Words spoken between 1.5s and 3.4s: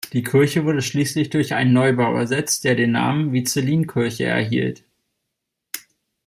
einen Neubau ersetzt, der den Namen